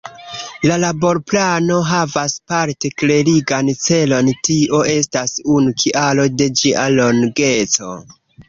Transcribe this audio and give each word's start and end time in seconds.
La 0.69 0.77
Laborplano 0.83 1.75
havas 1.89 2.35
parte 2.53 2.91
klerigan 3.03 3.69
celon- 3.83 4.33
tio 4.49 4.81
estas 4.97 5.37
unu 5.59 5.77
kialo 5.85 6.29
de 6.41 6.53
ĝia 6.63 6.91
longeco. 6.99 7.97